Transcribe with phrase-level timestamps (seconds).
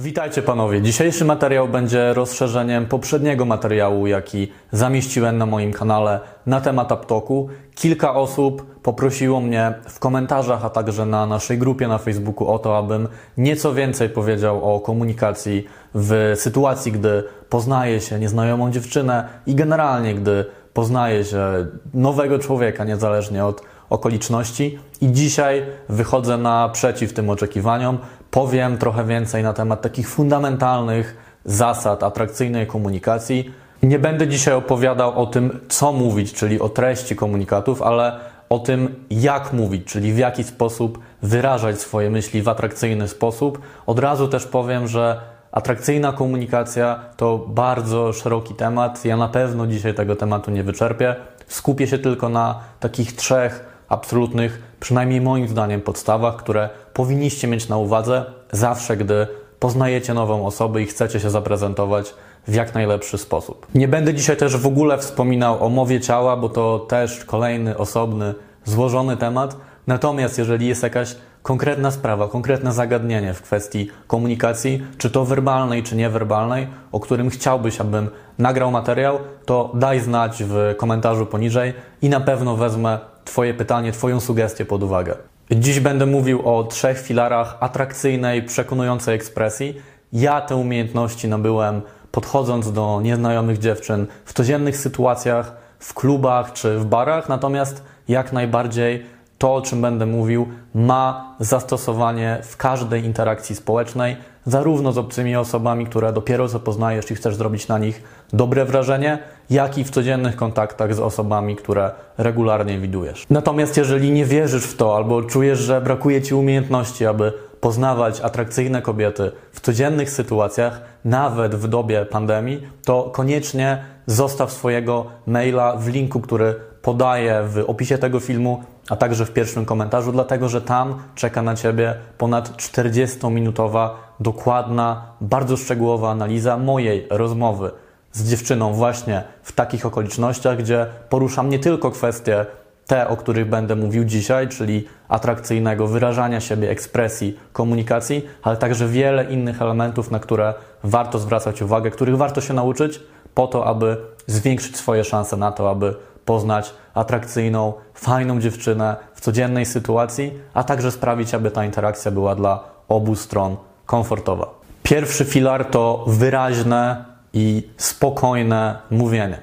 [0.00, 0.82] Witajcie panowie.
[0.82, 7.48] Dzisiejszy materiał będzie rozszerzeniem poprzedniego materiału, jaki zamieściłem na moim kanale na temat AppTalku.
[7.74, 12.78] Kilka osób poprosiło mnie w komentarzach, a także na naszej grupie na Facebooku o to,
[12.78, 20.14] abym nieco więcej powiedział o komunikacji w sytuacji, gdy poznaje się nieznajomą dziewczynę i generalnie,
[20.14, 20.44] gdy
[20.74, 24.78] poznaje się nowego człowieka, niezależnie od okoliczności.
[25.00, 27.98] I dzisiaj wychodzę naprzeciw tym oczekiwaniom.
[28.30, 33.54] Powiem trochę więcej na temat takich fundamentalnych zasad atrakcyjnej komunikacji.
[33.82, 38.20] Nie będę dzisiaj opowiadał o tym, co mówić, czyli o treści komunikatów, ale
[38.50, 43.60] o tym, jak mówić, czyli w jaki sposób wyrażać swoje myśli w atrakcyjny sposób.
[43.86, 45.20] Od razu też powiem, że
[45.52, 49.04] atrakcyjna komunikacja to bardzo szeroki temat.
[49.04, 51.16] Ja na pewno dzisiaj tego tematu nie wyczerpię.
[51.46, 57.76] Skupię się tylko na takich trzech absolutnych, przynajmniej moim zdaniem, podstawach, które powinniście mieć na
[57.76, 59.26] uwadze zawsze, gdy
[59.58, 62.14] poznajecie nową osobę i chcecie się zaprezentować
[62.48, 63.66] w jak najlepszy sposób.
[63.74, 68.34] Nie będę dzisiaj też w ogóle wspominał o mowie ciała, bo to też kolejny osobny,
[68.64, 69.56] złożony temat.
[69.86, 75.96] Natomiast jeżeli jest jakaś konkretna sprawa, konkretne zagadnienie w kwestii komunikacji, czy to werbalnej, czy
[75.96, 82.20] niewerbalnej, o którym chciałbyś, abym nagrał materiał, to daj znać w komentarzu poniżej i na
[82.20, 82.98] pewno wezmę
[83.30, 85.14] Twoje pytanie, Twoją sugestię pod uwagę.
[85.50, 89.74] Dziś będę mówił o trzech filarach atrakcyjnej, przekonującej ekspresji.
[90.12, 96.84] Ja te umiejętności nabyłem podchodząc do nieznajomych dziewczyn w codziennych sytuacjach, w klubach czy w
[96.84, 99.06] barach, natomiast jak najbardziej
[99.38, 105.86] to, o czym będę mówił, ma zastosowanie w każdej interakcji społecznej, zarówno z obcymi osobami,
[105.86, 108.02] które dopiero co poznajesz i chcesz zrobić na nich
[108.32, 109.18] dobre wrażenie,
[109.50, 113.26] jak i w codziennych kontaktach z osobami, które regularnie widujesz.
[113.30, 118.82] Natomiast jeżeli nie wierzysz w to albo czujesz, że brakuje ci umiejętności, aby poznawać atrakcyjne
[118.82, 126.20] kobiety w codziennych sytuacjach, nawet w dobie pandemii, to koniecznie zostaw swojego maila w linku,
[126.20, 131.42] który podaję w opisie tego filmu, a także w pierwszym komentarzu, dlatego że tam czeka
[131.42, 137.70] na Ciebie ponad 40-minutowa, dokładna, bardzo szczegółowa analiza mojej rozmowy
[138.12, 142.46] z dziewczyną właśnie w takich okolicznościach, gdzie poruszam nie tylko kwestie
[142.86, 149.24] te, o których będę mówił dzisiaj, czyli atrakcyjnego wyrażania siebie, ekspresji, komunikacji, ale także wiele
[149.24, 150.54] innych elementów, na które
[150.84, 153.00] warto zwracać uwagę, których warto się nauczyć
[153.34, 155.94] po to, aby zwiększyć swoje szanse na to, aby
[156.24, 162.64] poznać atrakcyjną, fajną dziewczynę w codziennej sytuacji, a także sprawić, aby ta interakcja była dla
[162.88, 164.54] obu stron komfortowa.
[164.82, 169.38] Pierwszy filar to wyraźne i spokojne mówienie.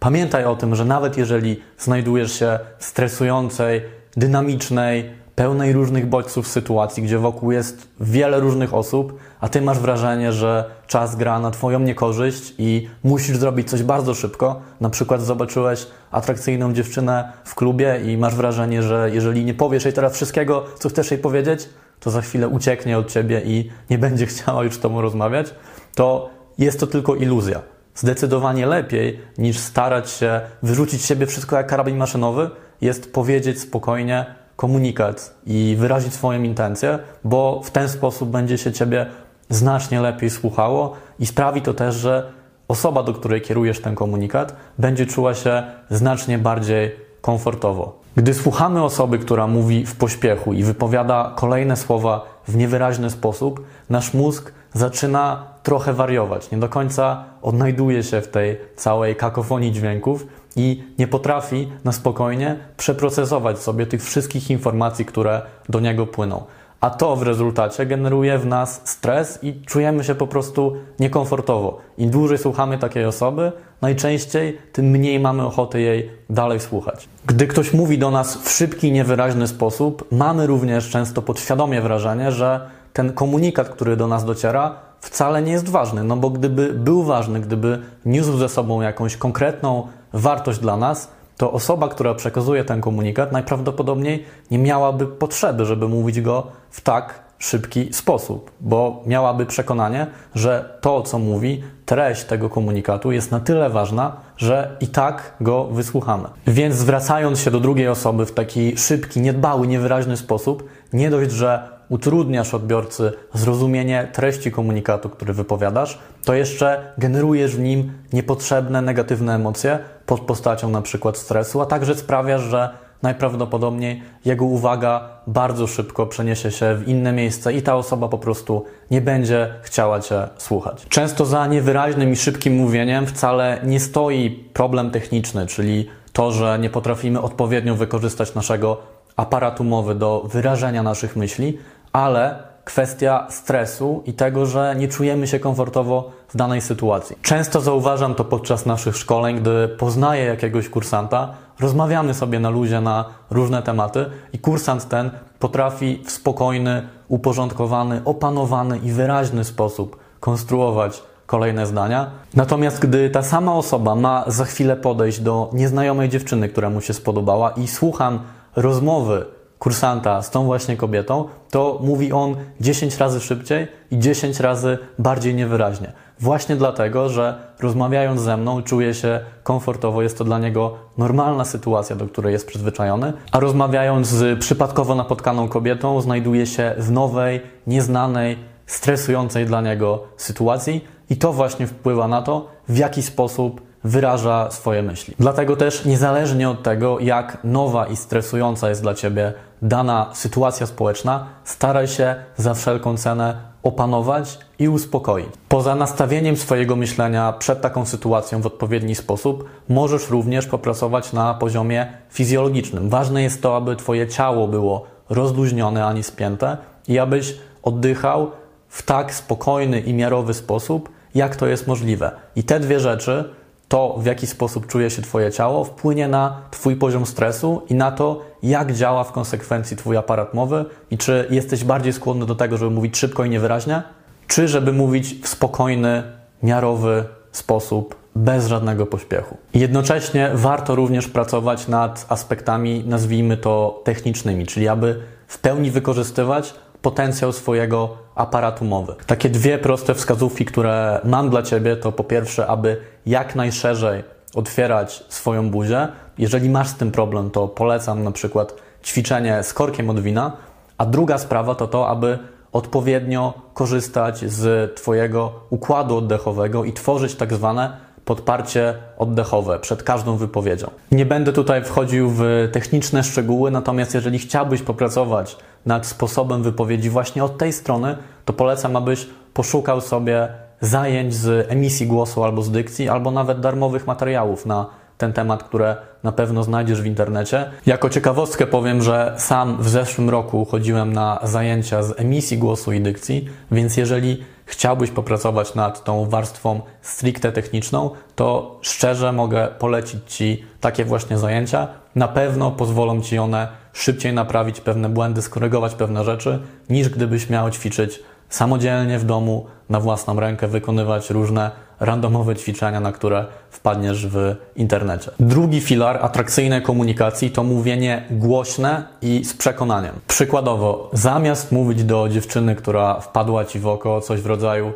[0.00, 3.82] Pamiętaj o tym, że nawet jeżeli znajdujesz się w stresującej,
[4.16, 10.32] dynamicznej, pełnej różnych bodźców sytuacji, gdzie wokół jest wiele różnych osób, a ty masz wrażenie,
[10.32, 14.60] że czas gra na twoją niekorzyść i musisz zrobić coś bardzo szybko.
[14.80, 19.94] Na przykład zobaczyłeś atrakcyjną dziewczynę w klubie i masz wrażenie, że jeżeli nie powiesz jej
[19.94, 21.68] teraz wszystkiego, co chcesz jej powiedzieć,
[22.00, 25.54] to za chwilę ucieknie od ciebie i nie będzie chciała już z tobą rozmawiać,
[25.94, 27.60] to jest to tylko iluzja.
[27.94, 32.50] Zdecydowanie lepiej niż starać się wyrzucić z siebie wszystko jak karabin maszynowy,
[32.80, 39.06] jest powiedzieć spokojnie, komunikat i wyrazić swoją intencję, bo w ten sposób będzie się Ciebie
[39.50, 42.32] znacznie lepiej słuchało i sprawi to też, że
[42.68, 47.98] osoba, do której kierujesz ten komunikat, będzie czuła się znacznie bardziej komfortowo.
[48.16, 54.14] Gdy słuchamy osoby, która mówi w pośpiechu i wypowiada kolejne słowa w niewyraźny sposób, nasz
[54.14, 56.50] mózg zaczyna trochę wariować.
[56.50, 62.56] Nie do końca odnajduje się w tej całej kakofonii dźwięków i nie potrafi na spokojnie
[62.76, 66.44] przeprocesować sobie tych wszystkich informacji, które do niego płyną.
[66.80, 71.78] A to w rezultacie generuje w nas stres i czujemy się po prostu niekomfortowo.
[71.98, 77.08] Im dłużej słuchamy takiej osoby, najczęściej tym mniej mamy ochoty jej dalej słuchać.
[77.26, 82.77] Gdy ktoś mówi do nas w szybki, niewyraźny sposób, mamy również często podświadomie wrażenie, że
[82.98, 86.04] ten komunikat, który do nas dociera, wcale nie jest ważny.
[86.04, 91.52] No bo gdyby był ważny, gdyby niósł ze sobą jakąś konkretną wartość dla nas, to
[91.52, 97.92] osoba, która przekazuje ten komunikat, najprawdopodobniej nie miałaby potrzeby, żeby mówić go w tak szybki
[97.92, 104.16] sposób, bo miałaby przekonanie, że to, co mówi, treść tego komunikatu jest na tyle ważna,
[104.36, 106.28] że i tak go wysłuchamy.
[106.46, 111.77] Więc zwracając się do drugiej osoby w taki szybki, niedbały, niewyraźny sposób, nie dość, że
[111.88, 119.78] utrudniasz odbiorcy zrozumienie treści komunikatu, który wypowiadasz, to jeszcze generujesz w nim niepotrzebne negatywne emocje
[120.06, 122.70] pod postacią na przykład stresu, a także sprawiasz, że
[123.02, 128.64] najprawdopodobniej jego uwaga bardzo szybko przeniesie się w inne miejsce i ta osoba po prostu
[128.90, 130.86] nie będzie chciała Cię słuchać.
[130.88, 136.70] Często za niewyraźnym i szybkim mówieniem wcale nie stoi problem techniczny, czyli to, że nie
[136.70, 138.76] potrafimy odpowiednio wykorzystać naszego
[139.16, 141.58] aparatu mowy do wyrażenia naszych myśli,
[141.92, 147.16] ale kwestia stresu i tego, że nie czujemy się komfortowo w danej sytuacji.
[147.22, 153.04] Często zauważam to podczas naszych szkoleń, gdy poznaję jakiegoś kursanta, rozmawiamy sobie na luzie na
[153.30, 161.66] różne tematy i kursant ten potrafi w spokojny, uporządkowany, opanowany i wyraźny sposób konstruować kolejne
[161.66, 162.10] zdania.
[162.34, 166.94] Natomiast gdy ta sama osoba ma za chwilę podejść do nieznajomej dziewczyny, która mu się
[166.94, 168.20] spodobała i słucham
[168.56, 174.78] rozmowy kursanta z tą właśnie kobietą, to mówi on 10 razy szybciej i 10 razy
[174.98, 175.92] bardziej niewyraźnie.
[176.20, 181.96] Właśnie dlatego, że rozmawiając ze mną czuje się komfortowo, jest to dla niego normalna sytuacja,
[181.96, 188.38] do której jest przyzwyczajony, a rozmawiając z przypadkowo napotkaną kobietą znajduje się w nowej, nieznanej,
[188.66, 190.84] stresującej dla niego sytuacji.
[191.10, 195.14] I to właśnie wpływa na to, w jaki sposób wyraża swoje myśli.
[195.18, 199.32] Dlatego też niezależnie od tego, jak nowa i stresująca jest dla Ciebie
[199.62, 205.28] dana sytuacja społeczna, staraj się za wszelką cenę opanować i uspokoić.
[205.48, 211.92] Poza nastawieniem swojego myślenia przed taką sytuacją w odpowiedni sposób, możesz również popracować na poziomie
[212.10, 212.88] fizjologicznym.
[212.88, 216.56] Ważne jest to, aby Twoje ciało było rozluźnione, a nie spięte
[216.88, 218.30] i abyś oddychał
[218.68, 222.10] w tak spokojny i miarowy sposób, jak to jest możliwe.
[222.36, 223.24] I te dwie rzeczy
[223.68, 227.92] to, w jaki sposób czuje się Twoje ciało, wpłynie na Twój poziom stresu i na
[227.92, 232.56] to, jak działa w konsekwencji Twój aparat mowy i czy jesteś bardziej skłonny do tego,
[232.56, 233.82] żeby mówić szybko i niewyraźnie,
[234.26, 236.02] czy żeby mówić w spokojny,
[236.42, 239.36] miarowy sposób, bez żadnego pośpiechu.
[239.54, 247.32] Jednocześnie warto również pracować nad aspektami, nazwijmy to technicznymi, czyli aby w pełni wykorzystywać potencjał
[247.32, 248.94] swojego aparatu mowy.
[249.06, 254.04] Takie dwie proste wskazówki, które mam dla Ciebie, to po pierwsze, aby jak najszerzej
[254.34, 255.88] otwierać swoją buzię.
[256.18, 258.54] Jeżeli masz z tym problem, to polecam na przykład
[258.84, 260.32] ćwiczenie z korkiem od wina.
[260.78, 262.18] A druga sprawa to to, aby
[262.52, 270.70] odpowiednio korzystać z Twojego układu oddechowego i tworzyć tak zwane podparcie oddechowe przed każdą wypowiedzią.
[270.92, 277.24] Nie będę tutaj wchodził w techniczne szczegóły, natomiast jeżeli chciałbyś popracować nad sposobem wypowiedzi właśnie
[277.24, 280.28] od tej strony, to polecam, abyś poszukał sobie
[280.60, 284.66] zajęć z emisji głosu albo z dykcji, albo nawet darmowych materiałów na
[284.98, 287.50] ten temat, które na pewno znajdziesz w internecie.
[287.66, 292.80] Jako ciekawostkę powiem, że sam w zeszłym roku chodziłem na zajęcia z emisji głosu i
[292.80, 300.44] dykcji, więc jeżeli chciałbyś popracować nad tą warstwą stricte techniczną, to szczerze mogę polecić Ci
[300.60, 301.68] takie właśnie zajęcia.
[301.94, 307.50] Na pewno pozwolą Ci one szybciej naprawić pewne błędy, skorygować pewne rzeczy, niż gdybyś miał
[307.50, 314.34] ćwiczyć samodzielnie w domu, na własną rękę, wykonywać różne randomowe ćwiczenia, na które wpadniesz w
[314.56, 315.10] internecie.
[315.20, 319.94] Drugi filar atrakcyjnej komunikacji to mówienie głośne i z przekonaniem.
[320.08, 324.72] Przykładowo, zamiast mówić do dziewczyny, która wpadła ci w oko coś w rodzaju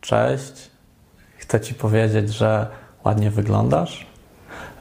[0.00, 0.70] cześć,
[1.36, 2.66] chcę ci powiedzieć, że
[3.04, 4.06] ładnie wyglądasz,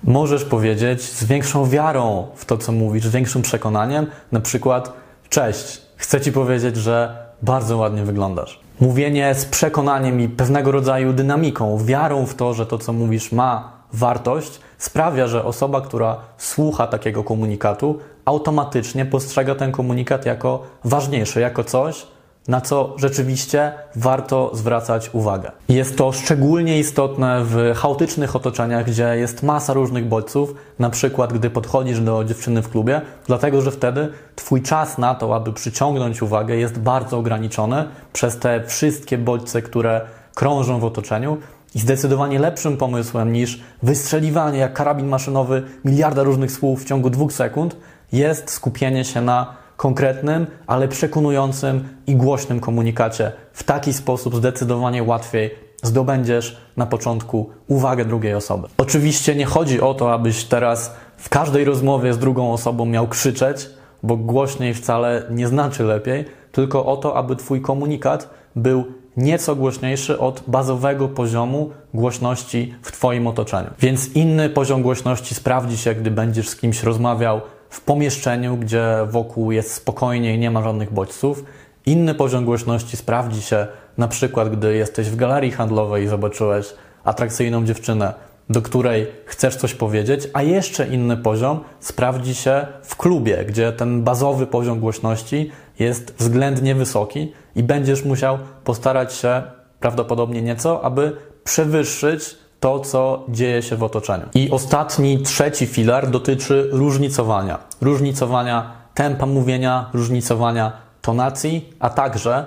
[0.03, 4.94] możesz powiedzieć z większą wiarą w to, co mówisz, z większym przekonaniem, na przykład
[5.29, 8.64] cześć, chcę ci powiedzieć, że bardzo ładnie wyglądasz.
[8.80, 13.72] Mówienie z przekonaniem i pewnego rodzaju dynamiką, wiarą w to, że to, co mówisz, ma
[13.94, 21.63] wartość, sprawia, że osoba, która słucha takiego komunikatu, automatycznie postrzega ten komunikat jako ważniejszy, jako
[21.63, 22.08] coś,
[22.48, 25.52] na co rzeczywiście warto zwracać uwagę.
[25.70, 31.50] Jest to szczególnie istotne w chaotycznych otoczeniach, gdzie jest masa różnych bodźców, na przykład gdy
[31.50, 36.56] podchodzisz do dziewczyny w klubie, dlatego że wtedy Twój czas na to, aby przyciągnąć uwagę,
[36.56, 40.02] jest bardzo ograniczony przez te wszystkie bodźce, które
[40.36, 41.38] krążą w otoczeniu.
[41.75, 47.34] I zdecydowanie lepszym pomysłem niż wystrzeliwanie jak karabin maszynowy miliarda różnych słów w ciągu dwóch
[47.34, 47.75] sekund
[48.12, 53.32] jest skupienie się na konkretnym, ale przekonującym i głośnym komunikacie.
[53.53, 58.67] W taki sposób zdecydowanie łatwiej zdobędziesz na początku uwagę drugiej osoby.
[58.77, 63.70] Oczywiście nie chodzi o to, abyś teraz w każdej rozmowie z drugą osobą miał krzyczeć,
[64.03, 68.86] bo głośniej wcale nie znaczy lepiej, tylko o to, aby Twój komunikat był
[69.17, 73.70] nieco głośniejszy od bazowego poziomu głośności w Twoim otoczeniu.
[73.79, 77.41] Więc inny poziom głośności sprawdzi się, gdy będziesz z kimś rozmawiał
[77.75, 81.44] w pomieszczeniu, gdzie wokół jest spokojnie i nie ma żadnych bodźców.
[81.86, 83.67] Inny poziom głośności sprawdzi się
[83.98, 88.13] na przykład, gdy jesteś w galerii handlowej i zobaczyłeś atrakcyjną dziewczynę
[88.50, 94.03] do której chcesz coś powiedzieć, a jeszcze inny poziom sprawdzi się w klubie, gdzie ten
[94.03, 99.41] bazowy poziom głośności jest względnie wysoki i będziesz musiał postarać się
[99.79, 104.25] prawdopodobnie nieco, aby przewyższyć to, co dzieje się w otoczeniu.
[104.34, 107.60] I ostatni, trzeci filar dotyczy różnicowania.
[107.81, 112.45] Różnicowania tempa mówienia, różnicowania tonacji, a także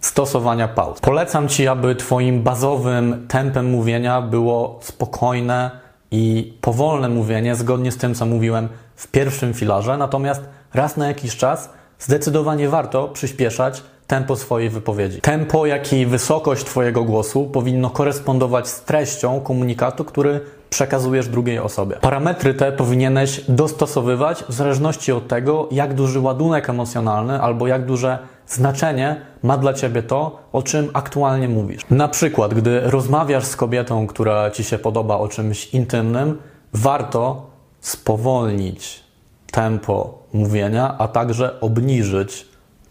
[0.00, 1.00] stosowania pauz.
[1.00, 5.70] Polecam Ci, aby Twoim bazowym tempem mówienia było spokojne
[6.10, 10.42] i powolne mówienie, zgodnie z tym, co mówiłem w pierwszym filarze, natomiast
[10.74, 15.20] raz na jakiś czas zdecydowanie warto przyspieszać tempo swojej wypowiedzi.
[15.20, 21.96] Tempo, jak i wysokość Twojego głosu powinno korespondować z treścią komunikatu, który przekazujesz drugiej osobie.
[21.96, 28.18] Parametry te powinieneś dostosowywać w zależności od tego, jak duży ładunek emocjonalny albo jak duże
[28.46, 31.82] znaczenie ma dla Ciebie to, o czym aktualnie mówisz.
[31.90, 36.38] Na przykład, gdy rozmawiasz z kobietą, która Ci się podoba o czymś intymnym,
[36.72, 37.46] warto
[37.80, 39.04] spowolnić
[39.50, 42.47] tempo mówienia, a także obniżyć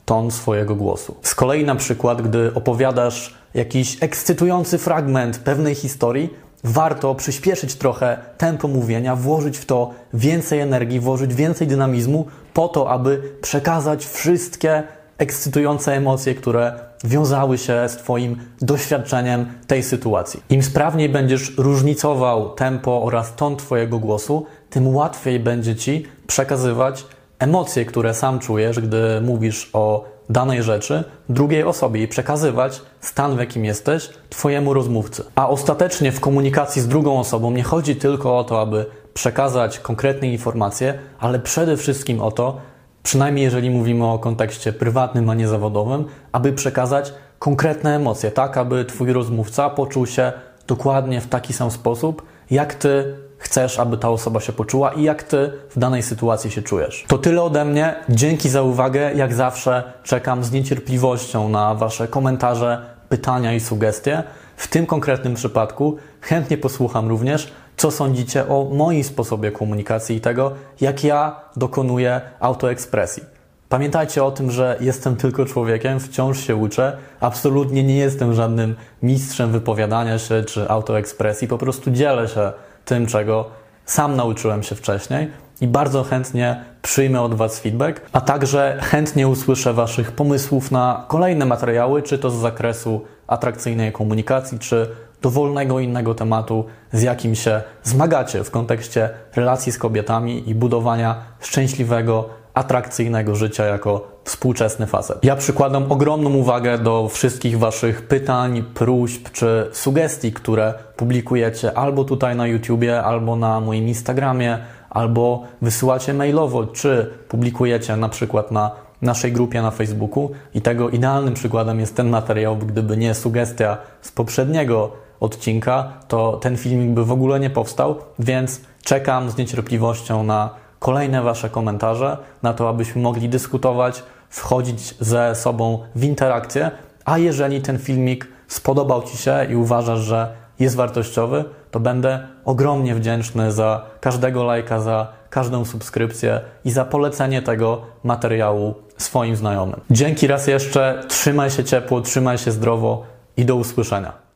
[0.08, 1.16] ton swojego głosu.
[1.22, 6.30] Z kolei na przykład, gdy opowiadasz jakiś ekscytujący fragment pewnej historii,
[6.64, 12.90] warto przyspieszyć trochę tempo mówienia, włożyć w to więcej energii, włożyć więcej dynamizmu, po to,
[12.90, 14.84] aby przekazać wszystkie
[15.18, 20.44] ekscytujące emocje, które wiązały się z Twoim doświadczeniem tej sytuacji.
[20.50, 27.06] Im sprawniej będziesz różnicował tempo oraz ton Twojego głosu, tym łatwiej będzie Ci przekazywać
[27.40, 33.40] emocje, które sam czujesz, gdy mówisz o danej rzeczy drugiej osobie i przekazywać stan, w
[33.40, 35.24] jakim jesteś, Twojemu rozmówcy.
[35.36, 40.28] A ostatecznie w komunikacji z drugą osobą nie chodzi tylko o to, aby przekazać konkretne
[40.28, 42.58] informacje, ale przede wszystkim o to,
[43.04, 48.86] przynajmniej jeżeli mówimy o kontekście prywatnym, a nie zawodowym, aby przekazać konkretne emocje, tak aby
[48.86, 50.32] Twój rozmówca poczuł się
[50.68, 55.24] dokładnie w taki sam sposób, jak Ty chcesz, aby ta osoba się poczuła i jak
[55.24, 57.06] ty w danej sytuacji się czujesz.
[57.08, 57.96] To tyle ode mnie.
[58.10, 59.14] Dzięki za uwagę.
[59.14, 64.24] Jak zawsze czekam z niecierpliwością na Wasze komentarze, pytania i sugestie.
[64.58, 70.52] W tym konkretnym przypadku chętnie posłucham również, co sądzicie o moim sposobie komunikacji i tego,
[70.82, 73.24] jak ja dokonuję autoekspresji.
[73.70, 76.98] Pamiętajcie o tym, że jestem tylko człowiekiem, wciąż się uczę.
[77.20, 81.48] Absolutnie nie jestem żadnym mistrzem wypowiadania się czy autoekspresji.
[81.48, 82.52] Po prostu dzielę się
[82.88, 83.46] tym, czego
[83.86, 89.74] sam nauczyłem się wcześniej i bardzo chętnie przyjmę od Was feedback, a także chętnie usłyszę
[89.74, 94.90] Waszych pomysłów na kolejne materiały, czy to z zakresu atrakcyjnej komunikacji, czy
[95.22, 102.30] dowolnego innego tematu, z jakim się zmagacie w kontekście relacji z kobietami i budowania szczęśliwego,
[102.54, 105.18] atrakcyjnego życia jako współczesny facet.
[105.24, 112.36] Ja przykładam ogromną uwagę do wszystkich Waszych pytań, próśb czy sugestii, które publikujecie albo tutaj
[112.36, 114.58] na YouTubie, albo na moim Instagramie,
[114.90, 120.32] albo wysyłacie mailowo, czy publikujecie na przykład na naszej grupie na Facebooku.
[120.54, 126.58] I tego idealnym przykładem jest ten materiał, gdyby nie sugestia z poprzedniego odcinka, to ten
[126.58, 132.54] filmik by w ogóle nie powstał, więc czekam z niecierpliwością na kolejne Wasze komentarze, na
[132.54, 136.72] to, abyśmy mogli dyskutować, wchodzić ze sobą w interakcję.
[137.06, 142.96] A jeżeli ten filmik spodobał Ci się i uważasz, że jest wartościowy, to będę ogromnie
[142.96, 149.82] wdzięczny za każdego lajka, za każdą subskrypcję i za polecenie tego materiału swoim znajomym.
[149.92, 153.04] Dzięki raz jeszcze, trzymaj się ciepło, trzymaj się zdrowo
[153.38, 154.27] i do usłyszenia.